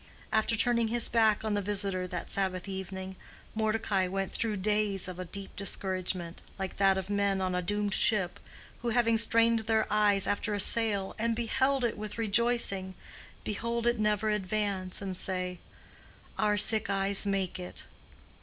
[0.33, 3.17] After turning his back on the visitor that Sabbath evening,
[3.53, 7.93] Mordecai went through days of a deep discouragement, like that of men on a doomed
[7.93, 8.39] ship,
[8.81, 12.95] who having strained their eyes after a sail, and beheld it with rejoicing,
[13.43, 15.59] behold it never advance, and say,
[16.35, 17.83] "Our sick eyes make it."